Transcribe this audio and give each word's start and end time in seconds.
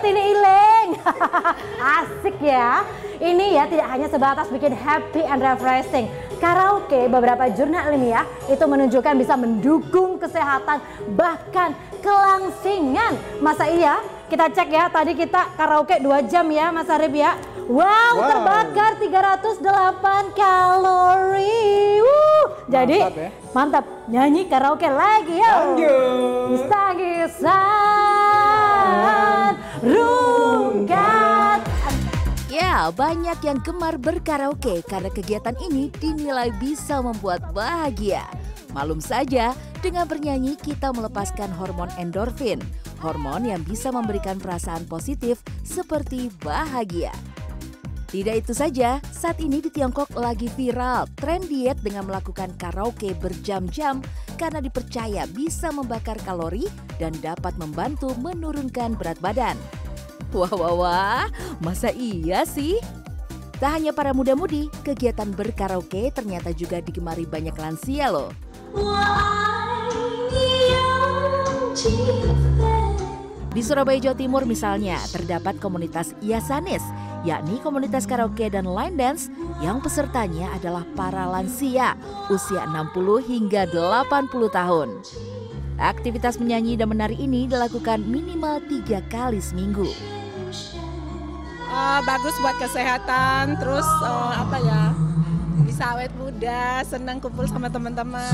Tini 0.00 0.32
Iling. 0.32 0.88
Asik 2.00 2.40
ya. 2.40 2.82
Ini 3.20 3.60
ya 3.60 3.68
tidak 3.68 3.84
hanya 3.92 4.08
sebatas 4.08 4.48
bikin 4.48 4.72
happy 4.72 5.20
and 5.28 5.44
refreshing. 5.44 6.08
Karaoke 6.40 7.04
beberapa 7.12 7.52
jurnal 7.52 7.92
ilmiah 7.92 8.24
itu 8.48 8.64
menunjukkan 8.64 9.12
bisa 9.20 9.36
mendukung 9.36 10.16
kesehatan 10.16 10.80
bahkan 11.12 11.76
kelangsingan. 12.00 13.20
Masa 13.44 13.68
iya? 13.68 14.00
Kita 14.32 14.48
cek 14.48 14.72
ya, 14.72 14.88
tadi 14.88 15.12
kita 15.18 15.52
karaoke 15.58 16.00
2 16.00 16.30
jam 16.32 16.48
ya 16.48 16.72
Mas 16.72 16.88
Arif 16.88 17.12
ya. 17.12 17.36
Wow, 17.68 17.84
wow. 18.16 18.24
terbakar 18.24 18.96
308 19.04 20.32
kalori. 20.32 22.00
Wuh. 22.00 22.44
Jadi 22.72 22.98
mantap, 23.04 23.20
ya? 23.20 23.30
mantap. 23.52 23.84
Nyanyi 24.08 24.48
karaoke 24.48 24.88
lagi 24.88 25.36
ya. 25.44 25.76
Bisa 26.56 26.96
kisah 26.96 28.10
rungkat. 29.82 31.60
Ya, 32.50 32.90
banyak 32.92 33.38
yang 33.46 33.58
gemar 33.62 33.96
berkaraoke 33.96 34.82
karena 34.86 35.10
kegiatan 35.10 35.56
ini 35.62 35.88
dinilai 36.02 36.50
bisa 36.58 37.00
membuat 37.00 37.54
bahagia. 37.54 38.26
Malum 38.70 39.02
saja, 39.02 39.54
dengan 39.82 40.06
bernyanyi 40.06 40.54
kita 40.60 40.94
melepaskan 40.94 41.50
hormon 41.56 41.90
endorfin, 41.98 42.60
hormon 43.02 43.48
yang 43.48 43.62
bisa 43.66 43.90
memberikan 43.90 44.38
perasaan 44.38 44.86
positif 44.86 45.42
seperti 45.66 46.30
bahagia. 46.44 47.10
Tidak 48.10 48.42
itu 48.42 48.50
saja, 48.50 48.98
saat 49.14 49.38
ini 49.38 49.62
di 49.62 49.70
Tiongkok 49.70 50.18
lagi 50.18 50.50
viral 50.58 51.06
tren 51.14 51.46
diet 51.46 51.78
dengan 51.78 52.10
melakukan 52.10 52.50
karaoke 52.58 53.14
berjam-jam 53.14 54.02
karena 54.34 54.58
dipercaya 54.58 55.30
bisa 55.30 55.70
membakar 55.70 56.18
kalori 56.26 56.66
dan 56.98 57.14
dapat 57.22 57.54
membantu 57.54 58.10
menurunkan 58.18 58.98
berat 58.98 59.14
badan. 59.22 59.54
Wah, 60.34 60.50
wah, 60.50 60.74
wah, 60.74 61.24
masa 61.62 61.94
iya 61.94 62.42
sih? 62.42 62.82
Tak 63.62 63.78
hanya 63.78 63.94
para 63.94 64.10
muda-mudi, 64.10 64.66
kegiatan 64.82 65.30
berkaraoke 65.30 66.10
ternyata 66.10 66.50
juga 66.50 66.82
digemari 66.82 67.30
banyak 67.30 67.54
lansia 67.54 68.10
loh. 68.10 68.34
Di 73.50 73.66
Surabaya, 73.66 73.98
Jawa 73.98 74.14
Timur 74.14 74.42
misalnya, 74.46 74.94
terdapat 75.10 75.58
komunitas 75.58 76.14
Iasanis 76.22 76.82
yakni 77.20 77.60
komunitas 77.60 78.08
karaoke 78.08 78.48
dan 78.48 78.64
line 78.64 78.96
dance 78.96 79.28
yang 79.60 79.80
pesertanya 79.84 80.48
adalah 80.56 80.84
para 80.96 81.28
lansia 81.28 81.96
usia 82.32 82.64
60 82.64 82.96
hingga 83.28 83.68
80 83.68 84.48
tahun. 84.48 84.88
Aktivitas 85.80 86.36
menyanyi 86.36 86.76
dan 86.76 86.92
menari 86.92 87.16
ini 87.16 87.48
dilakukan 87.48 88.04
minimal 88.04 88.60
tiga 88.68 89.00
kali 89.08 89.40
seminggu. 89.40 89.88
Uh, 91.70 92.00
bagus 92.02 92.34
buat 92.42 92.56
kesehatan, 92.60 93.56
terus 93.62 93.86
uh, 94.04 94.34
apa 94.44 94.58
ya? 94.60 94.82
Bisa 95.64 95.96
awet 95.96 96.12
muda, 96.18 96.82
senang 96.84 97.22
kumpul 97.22 97.46
sama 97.48 97.70
teman-teman. 97.70 98.28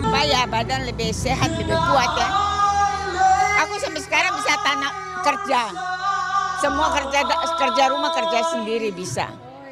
Supaya 0.00 0.46
badan 0.48 0.86
lebih 0.88 1.10
sehat, 1.12 1.52
lebih 1.58 1.74
kuat 1.74 2.10
ya. 2.16 2.45
Tanah 4.66 4.92
kerja 5.22 5.62
semua 6.56 6.88
kerja 6.88 7.20
kerja 7.54 7.84
rumah 7.92 8.10
kerja 8.10 8.40
sendiri 8.50 8.90
bisa. 8.90 9.30
Oh, 9.30 9.68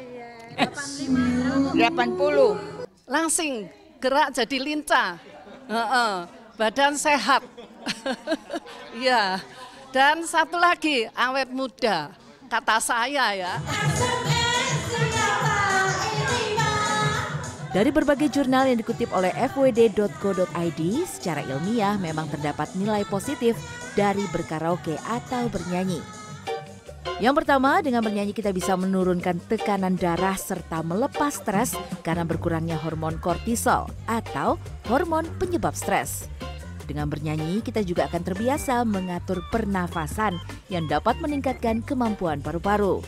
iya. 1.75 1.91
80. 1.91 3.09
Langsing 3.09 3.67
gerak 3.99 4.31
jadi 4.31 4.57
lincah. 4.61 5.19
Uh 5.67 5.75
-uh. 5.75 6.13
Badan 6.55 6.95
sehat. 6.95 7.43
Iya. 8.95 9.43
Dan 9.91 10.23
satu 10.23 10.55
lagi 10.55 11.03
awet 11.11 11.51
muda. 11.51 12.15
Kata 12.47 12.79
saya 12.79 13.35
ya. 13.35 13.53
Dari 17.75 17.91
berbagai 17.91 18.31
jurnal 18.31 18.71
yang 18.71 18.79
dikutip 18.79 19.11
oleh 19.11 19.35
fwd.co.id, 19.35 20.81
secara 21.03 21.43
ilmiah 21.43 21.99
memang 21.99 22.31
terdapat 22.31 22.71
nilai 22.79 23.03
positif 23.03 23.59
dari 23.99 24.23
berkaraoke 24.31 24.95
atau 25.03 25.51
bernyanyi. 25.51 25.99
Yang 27.19 27.43
pertama, 27.43 27.83
dengan 27.83 27.99
bernyanyi 27.99 28.31
kita 28.31 28.55
bisa 28.55 28.79
menurunkan 28.79 29.43
tekanan 29.51 29.99
darah 29.99 30.39
serta 30.39 30.87
melepas 30.87 31.35
stres 31.35 31.75
karena 31.99 32.23
berkurangnya 32.23 32.79
hormon 32.79 33.19
kortisol 33.19 33.91
atau 34.07 34.55
hormon 34.87 35.27
penyebab 35.35 35.75
stres. 35.75 36.31
Dengan 36.87 37.11
bernyanyi, 37.11 37.59
kita 37.59 37.83
juga 37.83 38.07
akan 38.07 38.23
terbiasa 38.23 38.87
mengatur 38.87 39.43
pernafasan 39.51 40.39
yang 40.71 40.87
dapat 40.87 41.19
meningkatkan 41.19 41.83
kemampuan 41.83 42.39
paru-paru. 42.39 43.03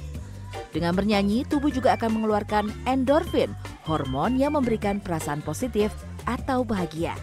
Dengan 0.76 0.92
bernyanyi, 0.92 1.48
tubuh 1.48 1.72
juga 1.72 1.96
akan 1.96 2.20
mengeluarkan 2.20 2.68
endorfin, 2.84 3.56
hormon 3.88 4.36
yang 4.36 4.60
memberikan 4.60 5.00
perasaan 5.00 5.40
positif 5.40 5.96
atau 6.28 6.68
bahagia. 6.68 7.16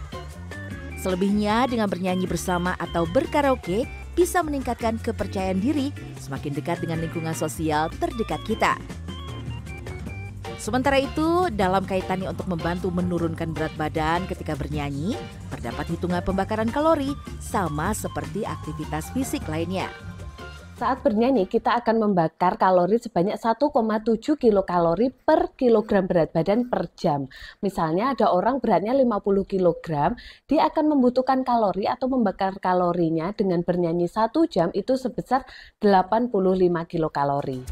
Selebihnya, 1.05 1.69
dengan 1.69 1.93
bernyanyi 1.93 2.25
bersama 2.25 2.73
atau 2.81 3.05
berkaraoke, 3.05 3.85
bisa 4.17 4.41
meningkatkan 4.41 4.97
kepercayaan 4.97 5.61
diri 5.61 5.93
semakin 6.17 6.57
dekat 6.57 6.81
dengan 6.81 7.05
lingkungan 7.05 7.37
sosial 7.37 7.93
terdekat 8.01 8.41
kita. 8.49 8.81
Sementara 10.57 10.97
itu, 10.97 11.53
dalam 11.53 11.85
kaitannya 11.85 12.33
untuk 12.33 12.49
membantu 12.49 12.89
menurunkan 12.89 13.53
berat 13.53 13.77
badan 13.77 14.25
ketika 14.25 14.57
bernyanyi, 14.57 15.13
terdapat 15.53 15.93
hitungan 15.93 16.25
pembakaran 16.25 16.73
kalori 16.73 17.13
sama 17.37 17.93
seperti 17.93 18.49
aktivitas 18.49 19.13
fisik 19.13 19.45
lainnya. 19.45 19.93
Saat 20.75 21.07
bernyanyi, 21.07 21.47
kita 21.47 21.79
akan 21.79 22.03
membakar 22.03 22.59
kalori 22.59 22.99
sebanyak 22.99 23.39
1,7 23.39 23.71
kilokalori 24.35 25.07
per 25.15 25.55
kilogram 25.55 26.11
berat 26.11 26.35
badan 26.35 26.67
per 26.67 26.91
jam. 26.99 27.31
Misalnya 27.63 28.11
ada 28.11 28.35
orang 28.35 28.59
beratnya 28.59 28.91
50 28.91 29.47
kilogram, 29.47 30.19
dia 30.51 30.67
akan 30.67 30.99
membutuhkan 30.99 31.47
kalori 31.47 31.87
atau 31.87 32.11
membakar 32.11 32.59
kalorinya 32.59 33.31
dengan 33.39 33.63
bernyanyi 33.63 34.11
satu 34.11 34.51
jam 34.51 34.75
itu 34.75 34.99
sebesar 34.99 35.47
85 35.79 36.35
kilokalori. 36.91 37.63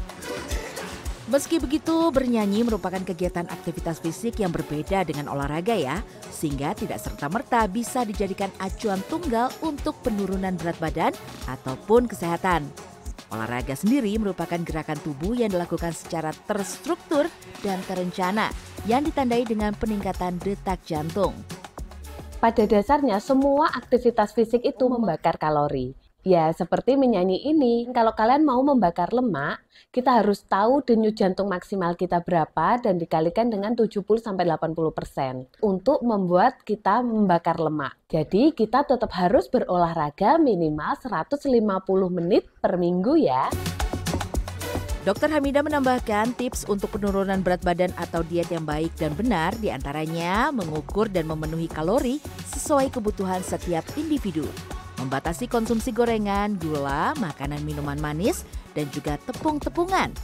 Meski 1.27 1.55
begitu, 1.59 2.07
bernyanyi 2.07 2.67
merupakan 2.67 2.99
kegiatan 2.99 3.47
aktivitas 3.51 3.99
fisik 3.99 4.43
yang 4.43 4.51
berbeda 4.51 5.07
dengan 5.07 5.31
olahraga 5.31 5.75
ya, 5.75 6.03
sehingga 6.31 6.71
tidak 6.71 7.03
serta-merta 7.03 7.67
bisa 7.67 8.07
dijadikan 8.07 8.51
acuan 8.59 8.99
tunggal 9.11 9.47
untuk 9.63 9.95
penurunan 10.03 10.55
berat 10.59 10.75
badan 10.83 11.13
ataupun 11.47 12.11
kesehatan. 12.11 12.67
Olahraga 13.31 13.77
sendiri 13.77 14.11
merupakan 14.19 14.59
gerakan 14.59 14.99
tubuh 14.99 15.37
yang 15.37 15.53
dilakukan 15.53 15.95
secara 15.95 16.35
terstruktur 16.49 17.31
dan 17.63 17.79
terencana 17.87 18.51
yang 18.83 19.07
ditandai 19.07 19.47
dengan 19.47 19.71
peningkatan 19.77 20.41
detak 20.43 20.83
jantung. 20.83 21.31
Pada 22.43 22.67
dasarnya 22.67 23.23
semua 23.23 23.71
aktivitas 23.71 24.35
fisik 24.35 24.67
itu 24.67 24.85
membakar 24.91 25.39
kalori. 25.39 26.02
Ya, 26.23 26.47
seperti 26.55 26.95
menyanyi 26.95 27.51
ini, 27.51 27.83
kalau 27.91 28.15
kalian 28.15 28.47
mau 28.47 28.63
membakar 28.63 29.11
lemak, 29.11 29.59
kita 29.91 30.23
harus 30.23 30.39
tahu 30.47 30.79
denyut 30.79 31.19
jantung 31.19 31.51
maksimal 31.51 31.99
kita 31.99 32.23
berapa 32.23 32.79
dan 32.79 32.95
dikalikan 32.95 33.51
dengan 33.51 33.75
70-80% 33.75 34.31
untuk 35.59 35.99
membuat 35.99 36.63
kita 36.63 37.03
membakar 37.03 37.59
lemak. 37.59 37.99
Jadi, 38.07 38.55
kita 38.55 38.87
tetap 38.87 39.11
harus 39.19 39.51
berolahraga 39.51 40.39
minimal 40.39 40.95
150 40.95 41.43
menit 42.07 42.47
per 42.63 42.79
minggu 42.79 43.19
ya. 43.19 43.51
Dokter 45.03 45.27
Hamida 45.27 45.59
menambahkan 45.59 46.39
tips 46.39 46.71
untuk 46.71 46.95
penurunan 46.95 47.43
berat 47.43 47.59
badan 47.67 47.91
atau 47.99 48.23
diet 48.23 48.47
yang 48.47 48.63
baik 48.63 48.95
dan 48.95 49.11
benar 49.11 49.51
di 49.59 49.67
antaranya 49.67 50.55
mengukur 50.55 51.11
dan 51.11 51.27
memenuhi 51.27 51.67
kalori 51.67 52.23
sesuai 52.55 52.95
kebutuhan 52.95 53.43
setiap 53.43 53.83
individu 53.99 54.47
membatasi 55.03 55.51
konsumsi 55.51 55.91
gorengan, 55.91 56.55
gula, 56.55 57.11
makanan 57.19 57.59
minuman 57.67 57.99
manis, 57.99 58.47
dan 58.71 58.87
juga 58.95 59.19
tepung-tepungan. 59.27 60.15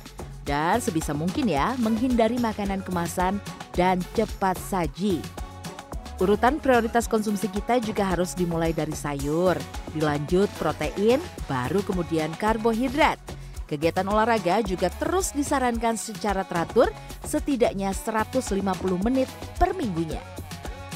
Dan 0.48 0.80
sebisa 0.80 1.12
mungkin 1.14 1.52
ya, 1.52 1.76
menghindari 1.78 2.40
makanan 2.40 2.82
kemasan 2.82 3.38
dan 3.76 4.02
cepat 4.18 4.58
saji. 4.58 5.22
Urutan 6.20 6.60
prioritas 6.60 7.08
konsumsi 7.08 7.48
kita 7.48 7.80
juga 7.80 8.04
harus 8.04 8.36
dimulai 8.36 8.76
dari 8.76 8.92
sayur, 8.92 9.56
dilanjut 9.96 10.52
protein, 10.60 11.22
baru 11.48 11.80
kemudian 11.86 12.34
karbohidrat. 12.36 13.16
Kegiatan 13.70 14.04
olahraga 14.10 14.66
juga 14.66 14.90
terus 14.90 15.32
disarankan 15.32 15.94
secara 15.94 16.42
teratur 16.42 16.90
setidaknya 17.22 17.94
150 17.94 18.50
menit 19.06 19.30
per 19.62 19.78
minggunya. 19.78 20.20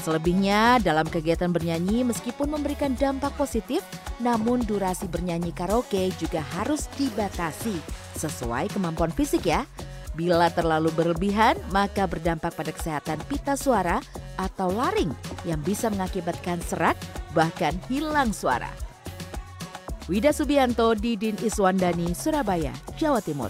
Selebihnya, 0.04 0.84
dalam 0.84 1.08
kegiatan 1.08 1.48
bernyanyi 1.48 2.04
meskipun 2.04 2.52
memberikan 2.52 2.92
dampak 2.92 3.32
positif, 3.40 3.80
namun 4.20 4.60
durasi 4.60 5.08
bernyanyi 5.08 5.48
karaoke 5.56 6.12
juga 6.20 6.44
harus 6.60 6.92
dibatasi 7.00 7.72
sesuai 8.20 8.68
kemampuan 8.68 9.08
fisik 9.08 9.48
ya. 9.48 9.64
Bila 10.12 10.52
terlalu 10.52 10.92
berlebihan, 10.92 11.56
maka 11.72 12.04
berdampak 12.04 12.52
pada 12.52 12.68
kesehatan 12.70 13.16
pita 13.32 13.56
suara 13.56 14.04
atau 14.36 14.68
laring 14.68 15.10
yang 15.48 15.58
bisa 15.64 15.88
mengakibatkan 15.88 16.60
serak 16.60 17.00
bahkan 17.32 17.72
hilang 17.88 18.30
suara. 18.36 18.68
Wida 20.04 20.36
Subianto, 20.36 20.92
Didin 20.92 21.40
Iswandani, 21.40 22.12
Surabaya, 22.12 22.76
Jawa 23.00 23.24
Timur. 23.24 23.48